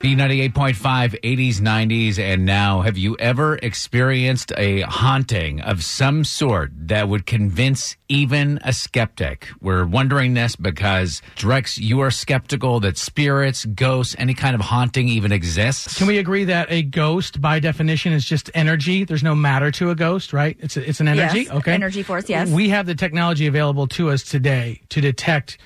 B98.5, 0.00 1.20
80s, 1.22 1.56
90s, 1.56 2.20
and 2.20 2.46
now. 2.46 2.82
Have 2.82 2.96
you 2.96 3.16
ever 3.18 3.56
experienced 3.56 4.52
a 4.56 4.82
haunting 4.82 5.60
of 5.60 5.82
some 5.82 6.22
sort 6.22 6.70
that 6.86 7.08
would 7.08 7.26
convince 7.26 7.96
even 8.08 8.60
a 8.62 8.72
skeptic? 8.72 9.48
We're 9.60 9.84
wondering 9.84 10.34
this 10.34 10.54
because, 10.54 11.20
Drex, 11.34 11.80
you 11.80 11.98
are 11.98 12.12
skeptical 12.12 12.78
that 12.78 12.96
spirits, 12.96 13.64
ghosts, 13.64 14.14
any 14.20 14.34
kind 14.34 14.54
of 14.54 14.60
haunting 14.60 15.08
even 15.08 15.32
exists. 15.32 15.98
Can 15.98 16.06
we 16.06 16.18
agree 16.18 16.44
that 16.44 16.70
a 16.70 16.82
ghost, 16.82 17.40
by 17.40 17.58
definition, 17.58 18.12
is 18.12 18.24
just 18.24 18.52
energy? 18.54 19.02
There's 19.02 19.24
no 19.24 19.34
matter 19.34 19.72
to 19.72 19.90
a 19.90 19.96
ghost, 19.96 20.32
right? 20.32 20.56
It's 20.60 20.76
a, 20.76 20.88
it's 20.88 21.00
an 21.00 21.08
energy. 21.08 21.40
Yes, 21.40 21.50
okay, 21.50 21.72
energy 21.72 22.04
force, 22.04 22.28
yes. 22.28 22.48
We 22.48 22.68
have 22.68 22.86
the 22.86 22.94
technology 22.94 23.48
available 23.48 23.88
to 23.88 24.10
us 24.10 24.22
today 24.22 24.80
to 24.90 25.00
detect 25.00 25.58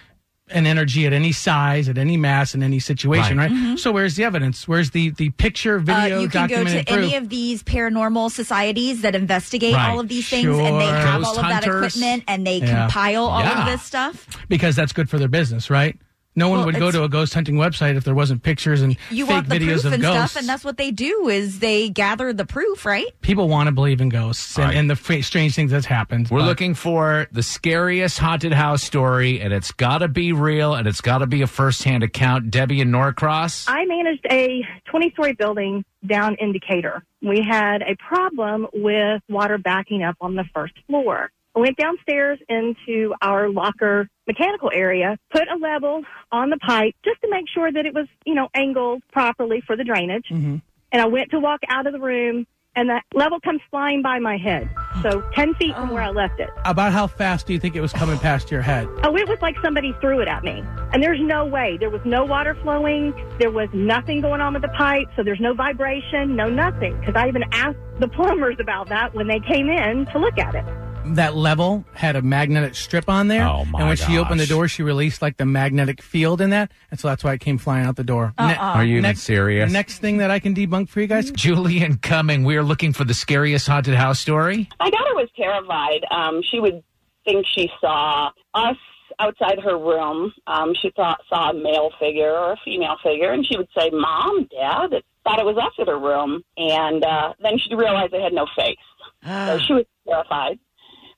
an 0.52 0.66
energy 0.66 1.06
at 1.06 1.12
any 1.12 1.33
size, 1.33 1.88
at 1.88 1.98
any 1.98 2.16
mass, 2.16 2.55
in 2.55 2.62
any 2.62 2.79
situation, 2.79 3.38
Right. 3.38 3.51
right? 3.51 3.79
So 3.79 3.92
where's 3.92 4.16
the 4.16 4.24
evidence? 4.24 4.66
Where's 4.69 4.91
the 4.91 5.11
the 5.11 5.30
picture, 5.30 5.77
Uh, 5.77 5.80
video, 5.80 6.20
you 6.20 6.28
can 6.28 6.48
go 6.48 6.65
to 6.65 6.70
proof? 6.70 6.84
any 6.88 7.16
of 7.16 7.28
these 7.28 7.62
paranormal 7.62 8.31
societies 8.31 9.03
that 9.03 9.14
investigate 9.14 9.75
Right. 9.75 9.89
all 9.91 10.00
of 10.00 10.09
these 10.09 10.28
things, 10.28 10.47
and 10.47 10.81
they 10.81 10.86
have 10.86 11.22
Ghost 11.22 11.28
all 11.39 11.39
of 11.44 11.48
that 11.48 11.67
equipment, 11.67 12.25
and 12.28 12.47
they 12.47 12.59
Yeah. 12.59 12.86
compile 12.86 13.25
all 13.25 13.41
Yeah. 13.41 13.61
of 13.61 13.67
this 13.67 13.83
stuff. 13.83 14.27
because 14.48 14.77
that's 14.77 14.92
good 14.92 15.09
for 15.09 15.19
their 15.19 15.28
business, 15.28 15.70
right? 15.70 15.97
No 16.34 16.48
one 16.48 16.61
Well, 16.61 16.66
would 16.66 16.77
go 16.78 16.91
to 16.91 17.05
a 17.05 17.08
ghost 17.11 17.34
hunting 17.34 17.56
website 17.56 17.97
if 17.97 18.05
there 18.05 18.14
wasn't 18.14 18.42
pictures 18.42 18.80
and 18.80 18.97
You 19.11 19.27
fake 19.27 19.34
want 19.34 19.48
the 19.50 19.56
videos 19.56 19.83
proof 19.83 19.84
of 19.84 19.92
and 19.92 20.02
ghosts. 20.02 20.30
stuff, 20.33 20.41
and 20.41 20.48
that's 20.48 20.64
what 20.64 20.78
they 20.78 20.91
do 20.91 21.28
is 21.28 21.58
they 21.58 21.91
gather 21.91 22.33
the 22.33 22.47
proof, 22.47 22.86
right? 22.86 23.06
People 23.20 23.48
want 23.50 23.66
to 23.66 23.72
believe 23.72 24.00
in 24.00 24.08
ghosts 24.08 24.56
and, 24.56 24.64
Right. 24.66 24.77
and 24.77 24.88
the 24.88 24.97
fa- 24.97 25.22
strange 25.22 25.55
things 25.55 25.70
that's 25.70 25.84
happened. 25.84 26.28
We're 26.30 26.38
but- 26.41 26.47
looking 26.47 26.72
for 26.75 27.27
the 27.33 27.42
scariest 27.42 28.19
haunted 28.19 28.55
house 28.55 28.83
story, 28.83 29.41
and 29.42 29.53
it's 29.53 29.72
got 29.72 29.98
to 29.98 30.08
be 30.08 30.33
real, 30.33 30.75
and 30.75 30.86
it's 30.88 31.03
got 31.03 31.19
to 31.19 31.27
be 31.27 31.42
a 31.42 31.47
firsthand 31.47 32.03
account. 32.03 32.50
Debbie 32.50 32.80
in 32.80 32.91
Norcross. 32.91 33.66
I 33.69 33.84
managed 33.84 34.25
a 34.30 34.66
20 34.86 35.10
story 35.10 35.34
building 35.34 35.84
down 36.06 36.36
in 36.41 36.53
Decatur. 36.53 37.03
We 37.20 37.42
had 37.42 37.83
a 37.83 37.94
problem 37.97 38.66
with 38.72 39.20
water 39.28 39.58
backing 39.58 40.03
up 40.03 40.16
on 40.20 40.34
the 40.34 40.44
first 40.55 40.72
floor. 40.88 41.30
I 41.55 41.61
went 41.61 41.77
downstairs 41.77 42.39
into 42.48 43.14
our 43.20 43.48
locker 43.48 44.08
mechanical 44.27 44.70
area, 44.72 45.19
put 45.31 45.48
a 45.48 45.56
level 45.56 46.03
on 46.31 46.50
the 46.50 46.56
pipe 46.59 46.94
just 47.05 47.20
to 47.22 47.28
make 47.31 47.44
sure 47.53 47.70
that 47.70 47.84
it 47.84 47.94
was, 47.94 48.06
you 48.25 48.34
know, 48.34 48.48
angled 48.55 49.03
properly 49.12 49.62
for 49.67 49.77
the 49.77 49.84
drainage. 49.84 50.27
Mm-hmm. 50.31 50.56
And 50.92 51.03
I 51.03 51.06
went 51.06 51.31
to 51.31 51.41
walk 51.41 51.61
out 51.69 51.86
of 51.86 51.92
the 51.92 52.00
room 52.00 52.47
and 52.75 52.89
the 52.89 53.03
level 53.14 53.39
comes 53.41 53.61
flying 53.70 54.00
by 54.00 54.19
my 54.19 54.39
head. 54.39 54.70
So 55.03 55.22
10 55.34 55.55
feet 55.55 55.75
from 55.75 55.91
where 55.91 56.03
I 56.03 56.09
left 56.09 56.41
it. 56.41 56.48
About 56.64 56.92
how 56.92 57.06
fast 57.06 57.47
do 57.47 57.53
you 57.53 57.59
think 57.59 57.77
it 57.77 57.83
was 57.83 57.92
coming 57.92 58.19
past 58.19 58.50
your 58.50 58.62
head? 58.62 58.89
Oh, 59.03 59.14
it 59.14 59.28
was 59.28 59.39
like 59.42 59.56
somebody 59.62 59.94
threw 60.00 60.20
it 60.20 60.28
at 60.28 60.42
me. 60.42 60.64
And 60.92 61.03
there's 61.03 61.20
no 61.20 61.44
way. 61.44 61.77
There 61.78 61.91
was 61.91 62.00
no 62.06 62.25
water 62.25 62.56
flowing. 62.62 63.12
There 63.39 63.50
was 63.50 63.69
nothing 63.75 64.22
going 64.22 64.41
on 64.41 64.55
with 64.55 64.62
the 64.62 64.69
pipe. 64.69 65.09
So 65.16 65.22
there's 65.22 65.41
no 65.41 65.53
vibration, 65.53 66.34
no 66.34 66.48
nothing. 66.48 66.98
Because 66.98 67.14
I 67.14 67.28
even 67.28 67.42
asked 67.53 67.78
the 68.00 68.09
plumbers 68.09 68.56
about 68.59 68.89
that 68.89 69.14
when 69.14 69.27
they 69.27 69.41
came 69.41 69.69
in 69.69 70.06
to 70.06 70.19
look 70.19 70.39
at 70.39 70.55
it. 70.55 70.64
That 71.05 71.34
level 71.36 71.84
had 71.94 72.16
a 72.16 72.22
magnetic 72.22 72.75
strip 72.75 73.09
on 73.09 73.28
there. 73.28 73.47
Oh, 73.47 73.65
my 73.65 73.81
And 73.81 73.88
when 73.88 73.97
she 73.97 74.19
opened 74.19 74.38
the 74.41 74.44
gosh. 74.44 74.50
door, 74.50 74.69
she 74.69 74.82
released 74.82 75.21
like 75.21 75.37
the 75.37 75.44
magnetic 75.44 76.00
field 76.00 76.41
in 76.41 76.50
that, 76.50 76.71
and 76.91 76.99
so 77.00 77.09
that's 77.09 77.25
why 77.25 77.32
it 77.34 77.41
came 77.41 77.59
flying 77.59 77.87
out 77.87 77.97
the 77.97 78.04
door. 78.04 78.32
Ne- 78.38 78.54
Are 78.56 78.84
you 78.84 78.93
even 78.94 79.03
next, 79.03 79.22
serious? 79.22 79.71
Next 79.72 79.99
thing 79.99 80.19
that 80.19 80.31
I 80.31 80.38
can 80.38 80.54
debunk 80.54 80.88
for 80.88 81.00
you 81.00 81.06
guys. 81.06 81.31
Julie 81.32 81.82
in 81.82 81.99
Cumming, 81.99 82.44
we 82.44 82.56
are 82.56 82.62
looking 82.62 82.93
for 82.93 83.04
the 83.04 83.15
scariest 83.15 83.66
haunted 83.66 83.94
house 83.94 84.21
story. 84.21 84.69
My 84.81 84.91
daughter 84.91 85.15
was 85.15 85.28
terrified. 85.37 86.04
Um, 86.10 86.41
she 86.43 86.60
would 86.60 86.82
think 87.25 87.47
she 87.53 87.69
saw 87.81 88.31
us 88.54 88.77
outside 89.19 89.59
her 89.60 89.77
room. 89.78 90.32
Um, 90.47 90.72
she 90.81 90.91
thought 90.97 91.21
saw 91.28 91.50
a 91.50 91.54
male 91.54 91.91
figure 92.00 92.31
or 92.32 92.53
a 92.53 92.56
female 92.65 92.97
figure, 93.03 93.32
and 93.32 93.44
she 93.44 93.56
would 93.56 93.69
say, 93.77 93.91
"Mom, 93.91 94.48
Dad." 94.50 95.03
Thought 95.25 95.38
it 95.38 95.44
was 95.47 95.56
us 95.56 95.72
at 95.78 95.87
her 95.87 95.98
room, 96.00 96.43
and 96.56 97.04
uh, 97.04 97.34
then 97.41 97.56
she 97.56 97.75
realized 97.77 98.12
it 98.12 98.21
had 98.22 98.32
no 98.32 98.44
face. 98.56 98.77
so 99.25 99.59
she 99.59 99.72
was 99.72 99.84
terrified. 100.09 100.59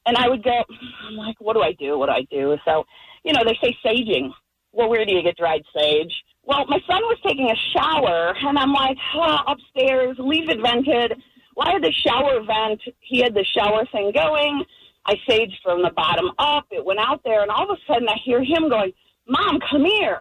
And 0.06 0.16
I 0.16 0.28
would 0.28 0.42
go, 0.42 0.62
I'm 1.06 1.16
like, 1.16 1.36
"What 1.40 1.54
do 1.54 1.62
I 1.62 1.72
do? 1.72 1.98
What 1.98 2.06
do 2.06 2.12
I 2.12 2.26
do?" 2.30 2.56
So, 2.64 2.84
you 3.24 3.32
know, 3.32 3.42
they 3.44 3.58
say 3.62 3.76
saging. 3.84 4.30
Well, 4.72 4.88
where 4.90 5.04
do 5.04 5.14
you 5.14 5.22
get 5.22 5.36
dried 5.36 5.62
sage? 5.74 6.12
Well, 6.42 6.66
my 6.66 6.78
son 6.86 7.00
was 7.02 7.18
taking 7.24 7.48
a 7.50 7.56
shower, 7.72 8.34
and 8.36 8.58
I'm 8.58 8.72
like, 8.72 8.98
oh, 9.14 9.38
upstairs, 9.46 10.16
leave 10.18 10.50
it 10.50 10.60
vented. 10.60 11.22
Well, 11.56 11.68
I 11.68 11.72
had 11.72 11.82
the 11.82 11.92
shower 11.92 12.42
vent. 12.42 12.82
He 13.00 13.20
had 13.20 13.34
the 13.34 13.44
shower 13.44 13.86
thing 13.92 14.12
going. 14.12 14.64
I 15.06 15.14
saged 15.28 15.54
from 15.62 15.82
the 15.82 15.90
bottom 15.90 16.32
up. 16.38 16.66
It 16.70 16.84
went 16.84 16.98
out 16.98 17.22
there, 17.24 17.42
and 17.42 17.50
all 17.50 17.70
of 17.70 17.78
a 17.78 17.92
sudden 17.92 18.08
I 18.08 18.16
hear 18.24 18.42
him 18.42 18.68
going, 18.68 18.92
Mom, 19.28 19.58
come 19.70 19.84
here. 19.84 20.20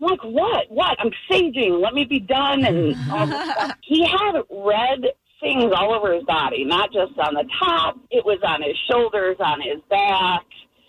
I'm 0.00 0.08
like, 0.10 0.24
what? 0.24 0.70
What? 0.70 0.96
I'm 0.98 1.12
saging. 1.30 1.80
Let 1.80 1.94
me 1.94 2.04
be 2.04 2.18
done. 2.18 2.64
And 2.64 2.96
all 3.12 3.26
this 3.26 3.50
stuff. 3.52 3.72
He 3.82 4.04
had 4.04 4.42
red 4.50 5.04
things 5.42 5.70
all 5.76 5.92
over 5.92 6.14
his 6.14 6.24
body, 6.24 6.64
not 6.64 6.90
just 6.92 7.12
on 7.18 7.34
the 7.34 7.44
top. 7.58 7.98
It 8.10 8.24
was 8.24 8.38
on 8.46 8.62
his 8.62 8.76
shoulders, 8.90 9.36
on 9.40 9.60
his 9.60 9.80
back. 9.90 10.44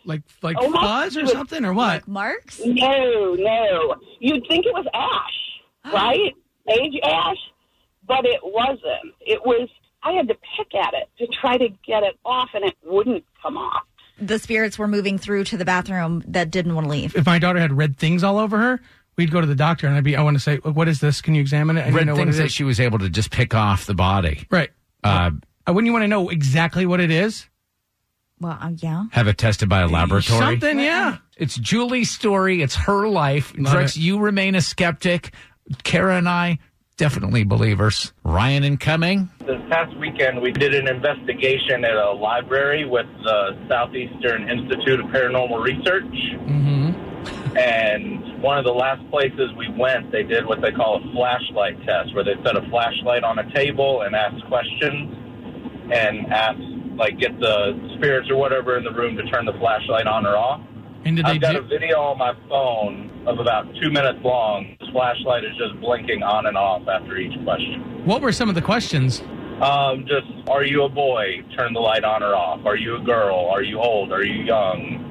Like 0.05 0.21
like 0.41 0.55
Oh, 0.59 0.71
fuzz 0.71 1.17
or 1.17 1.27
something 1.27 1.65
or 1.65 1.73
what? 1.73 2.07
Marks? 2.07 2.61
No, 2.65 3.35
no. 3.35 3.95
You'd 4.19 4.45
think 4.47 4.65
it 4.65 4.73
was 4.73 4.85
ash, 4.93 5.91
right? 5.93 6.33
Sage 6.69 6.93
ash, 7.03 7.37
but 8.07 8.25
it 8.25 8.39
wasn't. 8.43 9.13
It 9.21 9.41
was. 9.45 9.67
I 10.05 10.11
had 10.13 10.27
to 10.27 10.35
pick 10.57 10.75
at 10.75 10.93
it 10.93 11.09
to 11.19 11.27
try 11.39 11.57
to 11.57 11.69
get 11.85 12.03
it 12.03 12.17
off, 12.25 12.49
and 12.53 12.63
it 12.65 12.75
wouldn't 12.83 13.23
come 13.41 13.57
off. 13.57 13.83
The 14.19 14.37
spirits 14.37 14.77
were 14.77 14.87
moving 14.87 15.17
through 15.17 15.45
to 15.45 15.57
the 15.57 15.65
bathroom 15.65 16.23
that 16.27 16.51
didn't 16.51 16.75
want 16.75 16.85
to 16.85 16.91
leave. 16.91 17.15
If 17.15 17.25
my 17.25 17.39
daughter 17.39 17.59
had 17.59 17.71
red 17.75 17.97
things 17.97 18.23
all 18.23 18.37
over 18.37 18.57
her, 18.57 18.81
we'd 19.17 19.31
go 19.31 19.41
to 19.41 19.47
the 19.47 19.55
doctor, 19.55 19.87
and 19.87 19.95
I'd 19.95 20.03
be, 20.03 20.15
I 20.15 20.21
want 20.21 20.35
to 20.35 20.39
say, 20.41 20.57
what 20.57 20.87
is 20.87 20.99
this? 20.99 21.21
Can 21.21 21.35
you 21.35 21.41
examine 21.41 21.77
it? 21.77 21.81
I 21.81 21.83
Red 21.85 21.91
didn't 21.93 22.07
know 22.07 22.13
what 22.13 22.23
things 22.25 22.35
it 22.35 22.39
that 22.39 22.45
is. 22.47 22.51
she 22.53 22.63
was 22.63 22.79
able 22.79 22.99
to 22.99 23.09
just 23.09 23.31
pick 23.31 23.53
off 23.53 23.85
the 23.85 23.93
body. 23.95 24.45
right. 24.49 24.69
Uh, 25.03 25.31
Uh, 25.67 25.73
wouldn't 25.73 25.85
you 25.87 25.93
want 25.93 26.03
to 26.03 26.07
know 26.07 26.29
exactly 26.29 26.85
what 26.85 26.99
it 26.99 27.11
is? 27.11 27.47
Well, 28.39 28.57
uh, 28.59 28.71
yeah. 28.77 29.05
have 29.11 29.27
it 29.27 29.37
tested 29.37 29.69
by 29.69 29.81
a 29.81 29.87
laboratory. 29.87 30.39
Something, 30.39 30.79
yeah. 30.79 31.17
It's 31.37 31.55
Julie's 31.55 32.11
story. 32.11 32.61
It's 32.61 32.75
her 32.75 33.07
life. 33.07 33.53
Love 33.57 33.73
Drex, 33.75 33.95
it. 33.95 33.97
you 33.97 34.19
remain 34.19 34.55
a 34.55 34.61
skeptic. 34.61 35.33
Kara 35.83 36.17
and 36.17 36.27
I, 36.27 36.59
definitely 36.97 37.43
believers. 37.45 38.11
Ryan 38.23 38.63
and 38.63 38.79
Cumming. 38.79 39.29
This 39.45 39.61
past 39.69 39.95
weekend, 39.97 40.41
we 40.41 40.51
did 40.51 40.75
an 40.75 40.87
investigation 40.89 41.85
at 41.85 41.95
a 41.95 42.11
library 42.11 42.83
with 42.85 43.07
the 43.23 43.57
Southeastern 43.69 44.49
Institute 44.49 44.99
of 44.99 45.05
Paranormal 45.07 45.63
Research. 45.63 46.03
Mm-hmm. 46.03 47.57
And 47.57 48.22
one 48.43 48.57
of 48.57 48.65
the 48.65 48.73
last 48.73 48.99
places 49.09 49.51
we 49.57 49.69
went, 49.69 50.11
they 50.11 50.21
did 50.23 50.45
what 50.45 50.61
they 50.61 50.71
call 50.71 50.97
a 50.97 51.11
flashlight 51.13 51.81
test, 51.85 52.13
where 52.13 52.25
they 52.25 52.35
set 52.43 52.57
a 52.57 52.69
flashlight 52.69 53.23
on 53.23 53.39
a 53.39 53.53
table 53.53 54.01
and 54.01 54.13
asked 54.13 54.43
questions 54.47 55.15
and 55.93 56.27
asked, 56.27 56.59
like, 56.97 57.17
get 57.17 57.39
the 57.39 57.71
spirits 57.95 58.29
or 58.29 58.35
whatever 58.35 58.77
in 58.77 58.83
the 58.83 58.91
room 58.91 59.15
to 59.15 59.23
turn 59.31 59.45
the 59.45 59.53
flashlight 59.53 60.07
on 60.07 60.27
or 60.27 60.35
off. 60.35 60.61
And 61.05 61.15
did 61.15 61.25
they 61.25 61.31
I've 61.31 61.41
got 61.41 61.53
do? 61.53 61.59
a 61.59 61.61
video 61.63 61.99
on 62.01 62.17
my 62.17 62.33
phone 62.49 63.09
of 63.25 63.39
about 63.39 63.65
two 63.81 63.89
minutes 63.89 64.19
long. 64.23 64.75
This 64.79 64.89
flashlight 64.89 65.45
is 65.45 65.55
just 65.57 65.79
blinking 65.79 66.21
on 66.21 66.45
and 66.45 66.57
off 66.57 66.85
after 66.87 67.17
each 67.17 67.41
question. 67.45 68.03
What 68.05 68.21
were 68.21 68.33
some 68.33 68.49
of 68.49 68.55
the 68.55 68.61
questions? 68.61 69.21
Um, 69.61 70.05
just 70.05 70.27
are 70.49 70.65
you 70.65 70.83
a 70.83 70.89
boy? 70.89 71.43
Turn 71.57 71.73
the 71.73 71.79
light 71.79 72.03
on 72.03 72.23
or 72.23 72.35
off. 72.35 72.65
Are 72.65 72.75
you 72.75 72.97
a 72.97 72.99
girl? 72.99 73.47
Are 73.53 73.61
you 73.61 73.79
old? 73.79 74.11
Are 74.11 74.23
you 74.23 74.43
young? 74.43 75.02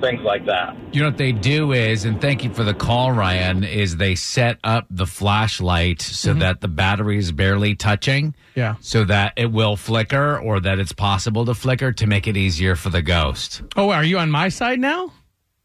Things 0.00 0.22
like 0.22 0.46
that. 0.46 0.76
You 0.92 1.02
know 1.02 1.08
what 1.08 1.18
they 1.18 1.32
do 1.32 1.72
is, 1.72 2.04
and 2.04 2.20
thank 2.20 2.44
you 2.44 2.52
for 2.52 2.64
the 2.64 2.74
call, 2.74 3.12
Ryan, 3.12 3.64
is 3.64 3.96
they 3.96 4.14
set 4.14 4.58
up 4.62 4.86
the 4.90 5.06
flashlight 5.06 6.00
so 6.02 6.30
mm-hmm. 6.30 6.40
that 6.40 6.60
the 6.60 6.68
battery 6.68 7.18
is 7.18 7.32
barely 7.32 7.74
touching. 7.74 8.34
Yeah. 8.54 8.76
So 8.80 9.04
that 9.04 9.32
it 9.36 9.50
will 9.50 9.76
flicker 9.76 10.38
or 10.38 10.60
that 10.60 10.78
it's 10.78 10.92
possible 10.92 11.44
to 11.46 11.54
flicker 11.54 11.92
to 11.92 12.06
make 12.06 12.26
it 12.26 12.36
easier 12.36 12.76
for 12.76 12.90
the 12.90 13.02
ghost. 13.02 13.62
Oh, 13.76 13.90
are 13.90 14.04
you 14.04 14.18
on 14.18 14.30
my 14.30 14.48
side 14.48 14.78
now? 14.78 15.12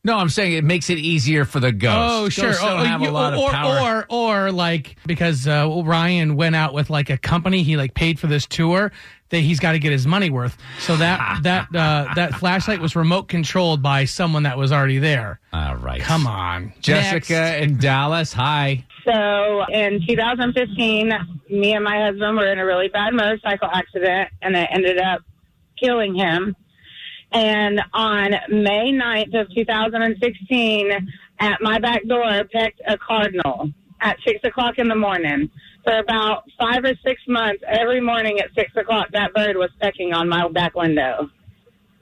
No, 0.06 0.18
I'm 0.18 0.28
saying 0.30 0.54
it 0.54 0.66
makes 0.66 0.90
it 0.90 0.98
easier 0.98 1.46
for 1.46 1.62
the 1.62 1.72
ghost. 1.72 1.96
Oh, 2.12 2.30
sure. 2.30 2.50
Ghosts 2.50 2.62
don't 2.62 2.82
oh, 2.82 2.84
have 2.84 3.02
you- 3.02 3.10
a 3.10 3.12
lot 3.12 3.34
or, 3.34 3.46
of 3.48 3.52
power. 3.52 4.06
or 4.10 4.46
or 4.48 4.52
like 4.52 4.98
because 5.06 5.48
uh, 5.48 5.82
Ryan 5.86 6.36
went 6.36 6.56
out 6.56 6.74
with 6.74 6.90
like 6.90 7.10
a 7.10 7.18
company, 7.18 7.64
he 7.64 7.78
like 7.78 7.94
paid 7.94 8.20
for 8.20 8.28
this 8.28 8.46
tour. 8.46 8.92
that 9.30 9.40
he's 9.40 9.60
got 9.60 9.72
to 9.72 9.80
get 9.80 9.92
his 9.94 10.06
money 10.06 10.30
worth. 10.30 10.58
So 10.80 10.98
that 10.98 11.40
that 11.44 11.68
uh, 11.74 12.14
that 12.16 12.36
flashlight 12.36 12.80
was 12.82 12.96
remote 12.98 13.30
controlled 13.30 13.82
by 13.82 14.04
someone 14.06 14.44
that 14.44 14.58
was 14.58 14.72
already 14.74 15.00
there. 15.00 15.40
All 15.54 15.76
right. 15.78 16.02
Come 16.02 16.28
on, 16.28 16.74
Jessica 16.82 17.34
Next. 17.34 17.64
in 17.64 17.78
Dallas. 17.78 18.34
Hi. 18.34 18.86
So 19.06 19.64
in 19.70 20.06
2015, 20.08 21.12
me 21.50 21.74
and 21.74 21.84
my 21.84 22.06
husband 22.06 22.38
were 22.38 22.48
in 22.52 22.60
a 22.60 22.66
really 22.66 22.88
bad 22.90 23.14
motorcycle 23.14 23.70
accident, 23.74 24.30
and 24.42 24.56
it 24.56 24.70
ended 24.72 24.98
up 24.98 25.22
killing 25.82 26.16
him. 26.16 26.56
And 27.34 27.82
on 27.94 28.32
May 28.50 28.92
9th 28.92 29.42
of 29.42 29.54
2016, 29.56 30.92
at 31.40 31.62
my 31.62 31.80
back 31.80 32.06
door, 32.08 32.44
pecked 32.54 32.82
a 32.88 32.98
cardinal 32.98 33.72
at 34.02 34.18
six 34.26 34.40
o'clock 34.44 34.76
in 34.78 34.88
the 34.88 34.96
morning. 34.96 35.50
For 35.84 35.98
about 35.98 36.44
five 36.60 36.86
or 36.86 36.94
six 37.04 37.22
months, 37.28 37.64
every 37.68 38.00
morning 38.00 38.40
at 38.40 38.48
six 38.56 38.72
o'clock, 38.76 39.08
that 39.12 39.34
bird 39.34 39.58
was 39.58 39.70
pecking 39.82 40.14
on 40.14 40.30
my 40.30 40.48
back 40.50 40.76
window. 40.76 41.30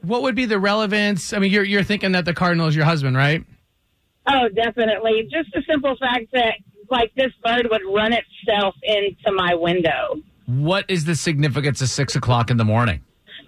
What 0.01 0.21
would 0.23 0.35
be 0.35 0.45
the 0.45 0.59
relevance? 0.59 1.33
I 1.33 1.39
mean, 1.39 1.51
you're 1.51 1.63
you're 1.63 1.83
thinking 1.83 2.11
that 2.11 2.25
the 2.25 2.33
cardinal 2.33 2.67
is 2.67 2.75
your 2.75 2.85
husband, 2.85 3.15
right? 3.15 3.43
Oh, 4.27 4.49
definitely. 4.49 5.27
Just 5.31 5.51
the 5.53 5.63
simple 5.67 5.95
fact 5.99 6.25
that, 6.33 6.55
like, 6.89 7.11
this 7.15 7.31
bird 7.43 7.67
would 7.71 7.81
run 7.91 8.13
itself 8.13 8.75
into 8.83 9.31
my 9.33 9.55
window. 9.55 10.21
What 10.45 10.85
is 10.87 11.05
the 11.05 11.15
significance 11.15 11.81
of 11.81 11.89
six 11.89 12.15
o'clock 12.15 12.51
in 12.51 12.57
the 12.57 12.65
morning? 12.65 13.01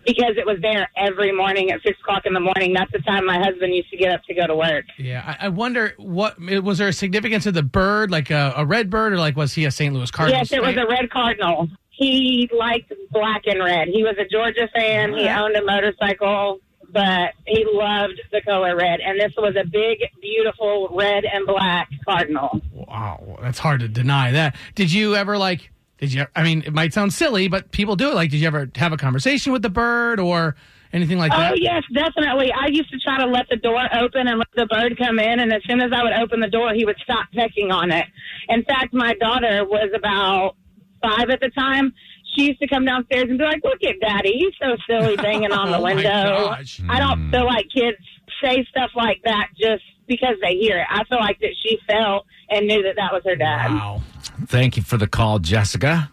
Because 0.05 0.33
it 0.37 0.45
was 0.45 0.57
there 0.61 0.89
every 0.97 1.31
morning 1.31 1.71
at 1.71 1.81
six 1.81 1.99
o'clock 1.99 2.25
in 2.25 2.33
the 2.33 2.39
morning. 2.39 2.73
That's 2.73 2.91
the 2.91 2.99
time 2.99 3.25
my 3.25 3.37
husband 3.39 3.73
used 3.73 3.89
to 3.91 3.97
get 3.97 4.13
up 4.13 4.23
to 4.25 4.33
go 4.33 4.47
to 4.47 4.55
work. 4.55 4.85
Yeah, 4.97 5.35
I, 5.39 5.45
I 5.45 5.49
wonder 5.49 5.93
what 5.97 6.39
was 6.39 6.77
there 6.77 6.87
a 6.87 6.93
significance 6.93 7.45
of 7.45 7.53
the 7.53 7.63
bird, 7.63 8.11
like 8.11 8.29
a, 8.29 8.53
a 8.57 8.65
red 8.65 8.89
bird, 8.89 9.13
or 9.13 9.17
like 9.17 9.35
was 9.35 9.53
he 9.53 9.65
a 9.65 9.71
St. 9.71 9.93
Louis 9.93 10.11
Cardinal? 10.11 10.39
Yes, 10.39 10.51
it 10.51 10.61
was 10.61 10.75
a 10.75 10.85
red 10.87 11.09
cardinal. 11.09 11.69
He 11.89 12.49
liked 12.57 12.91
black 13.11 13.43
and 13.45 13.63
red. 13.63 13.87
He 13.87 14.03
was 14.03 14.15
a 14.17 14.25
Georgia 14.25 14.67
fan. 14.75 15.13
He 15.13 15.27
owned 15.27 15.55
a 15.55 15.63
motorcycle, 15.63 16.59
but 16.91 17.33
he 17.45 17.65
loved 17.71 18.19
the 18.31 18.41
color 18.41 18.75
red. 18.75 18.99
And 18.99 19.19
this 19.19 19.31
was 19.37 19.55
a 19.55 19.65
big, 19.67 19.99
beautiful 20.21 20.89
red 20.91 21.23
and 21.23 21.45
black 21.45 21.89
cardinal. 22.03 22.61
Wow, 22.71 23.37
that's 23.41 23.59
hard 23.59 23.81
to 23.81 23.87
deny 23.87 24.31
that. 24.31 24.55
Did 24.75 24.91
you 24.91 25.15
ever 25.15 25.37
like? 25.37 25.69
Did 26.03 26.11
you? 26.11 26.25
I 26.35 26.43
mean, 26.43 26.63
it 26.65 26.73
might 26.73 26.93
sound 26.93 27.13
silly, 27.13 27.47
but 27.47 27.71
people 27.71 27.95
do 27.95 28.11
it. 28.11 28.15
Like, 28.15 28.29
did 28.29 28.41
you 28.41 28.47
ever 28.47 28.69
have 28.75 28.91
a 28.91 28.97
conversation 28.97 29.53
with 29.53 29.61
the 29.61 29.69
bird 29.69 30.19
or 30.19 30.53
anything 30.91 31.17
like 31.17 31.31
Oh 31.33 31.37
that? 31.37 31.53
Oh 31.53 31.55
yes, 31.55 31.81
definitely. 31.93 32.51
I 32.51 32.67
used 32.67 32.91
to 32.91 32.99
try 32.99 33.19
to 33.19 33.25
let 33.25 33.45
the 33.49 33.55
door 33.55 33.79
open 33.95 34.27
and 34.27 34.37
let 34.37 34.49
the 34.53 34.65
bird 34.65 34.97
come 34.97 35.17
in, 35.17 35.39
and 35.39 35.53
as 35.53 35.61
soon 35.65 35.79
as 35.79 35.91
I 35.95 36.03
would 36.03 36.11
open 36.11 36.41
the 36.41 36.49
door, 36.49 36.73
he 36.73 36.83
would 36.83 36.97
stop 37.01 37.27
pecking 37.33 37.71
on 37.71 37.89
it. 37.89 38.05
In 38.49 38.65
fact, 38.65 38.93
my 38.93 39.13
daughter 39.13 39.63
was 39.63 39.91
about 39.95 40.57
five 41.01 41.29
at 41.29 41.39
the 41.39 41.51
time. 41.57 41.93
She 42.35 42.47
used 42.47 42.59
to 42.59 42.67
come 42.67 42.83
downstairs 42.83 43.29
and 43.29 43.37
be 43.37 43.45
like, 43.45 43.61
"Look 43.63 43.81
at 43.85 44.01
Daddy, 44.01 44.33
he's 44.39 44.55
so 44.61 44.75
silly 44.85 45.15
banging 45.15 45.53
on 45.53 45.71
the 45.71 45.77
Oh, 45.77 45.83
my 45.83 45.93
window." 45.93 46.49
gosh. 46.49 46.81
I 46.89 46.99
don't 46.99 47.27
hmm. 47.27 47.31
feel 47.31 47.45
like 47.45 47.67
kids 47.73 47.97
say 48.43 48.67
stuff 48.69 48.91
like 48.93 49.21
that 49.23 49.51
just 49.57 49.83
because 50.05 50.35
they 50.41 50.55
hear 50.55 50.79
it. 50.79 50.87
I 50.89 51.05
feel 51.05 51.19
like 51.19 51.39
that 51.39 51.55
she 51.63 51.79
felt 51.87 52.25
and 52.49 52.67
knew 52.67 52.83
that 52.83 52.97
that 52.97 53.13
was 53.13 53.23
her 53.23 53.37
dad. 53.37 53.71
Wow. 53.71 54.01
Thank 54.47 54.77
you 54.77 54.83
for 54.83 54.97
the 54.97 55.07
call, 55.07 55.39
Jessica. 55.39 56.09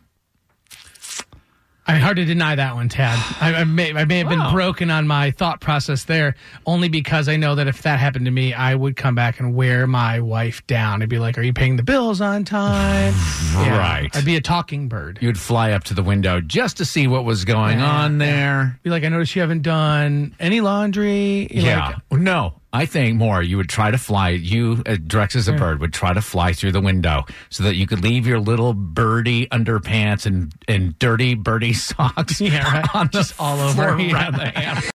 I 1.87 1.95
mean, 1.95 2.03
hard 2.03 2.17
to 2.19 2.25
deny 2.25 2.55
that 2.55 2.77
one, 2.77 2.89
Tad. 2.89 3.19
I, 3.41 3.53
I 3.55 3.65
may, 3.65 3.93
I 3.93 4.05
may 4.05 4.19
have 4.19 4.29
been 4.29 4.53
broken 4.53 4.91
on 4.93 5.09
my 5.09 5.33
thought 5.33 5.61
process 5.61 6.05
there, 6.05 6.37
only 6.65 6.89
because 6.89 7.29
I 7.29 7.37
know 7.37 7.57
that 7.57 7.67
if 7.67 7.83
that 7.83 7.99
happened 7.99 8.27
to 8.27 8.31
me, 8.31 8.55
I 8.55 8.77
would 8.77 8.95
come 8.95 9.17
back 9.17 9.41
and 9.41 9.57
wear 9.57 9.89
my 9.89 10.21
wife 10.21 10.65
down. 10.69 11.03
I'd 11.03 11.09
be 11.09 11.19
like, 11.19 11.37
"Are 11.37 11.43
you 11.43 11.53
paying 11.53 11.75
the 11.77 11.83
bills 11.83 12.21
on 12.21 12.45
time?" 12.45 13.15
Yeah. 13.51 13.77
Right. 13.77 14.17
I'd 14.17 14.25
be 14.25 14.37
a 14.37 14.41
talking 14.41 14.87
bird. 14.89 15.19
You'd 15.21 15.37
fly 15.39 15.73
up 15.73 15.83
to 15.85 15.95
the 15.95 16.05
window 16.05 16.41
just 16.41 16.77
to 16.77 16.85
see 16.85 17.09
what 17.09 17.25
was 17.25 17.45
going 17.45 17.81
Yeah, 17.81 17.91
on 18.05 18.19
there. 18.19 18.79
Be 18.85 18.91
like, 18.91 19.03
"I 19.03 19.09
noticed 19.09 19.35
you 19.35 19.41
haven't 19.43 19.63
done 19.63 20.37
any 20.39 20.61
laundry." 20.61 21.49
You're 21.51 21.65
Yeah. 21.65 21.95
like, 22.13 22.21
no, 22.21 22.55
I 22.73 22.87
think 22.87 23.17
more. 23.19 23.43
You 23.43 23.57
would 23.57 23.69
try 23.69 23.91
to 23.91 23.99
fly. 23.99 24.29
You, 24.31 24.83
uh, 24.87 24.93
Drex 24.93 25.35
as 25.35 25.49
a 25.49 25.53
bird, 25.53 25.81
would 25.81 25.93
try 25.93 26.13
to 26.13 26.21
fly 26.23 26.53
through 26.53 26.71
the 26.73 26.81
window 26.81 27.25
so 27.49 27.65
that 27.65 27.75
you 27.75 27.87
could 27.87 28.03
leave 28.03 28.27
your 28.29 28.39
little 28.39 28.75
birdie 28.75 29.47
underpants 29.49 30.25
and, 30.27 30.53
and 30.69 30.97
dirty 31.01 31.35
birdie 31.35 31.73
socks 31.75 32.41
Yeah, 32.41 32.63
right. 32.73 32.95
on 32.95 33.07
the 33.07 33.13
Just 33.13 33.35
all 33.41 33.59
over, 33.61 33.75
floor 33.75 34.01
yeah. 34.01 34.13
around 34.15 34.35
the 34.37 34.51
house. 34.51 34.91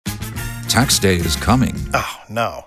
Tax 0.68 0.98
day 0.98 1.16
is 1.16 1.36
coming. 1.36 1.74
Oh, 1.94 2.20
no. 2.28 2.66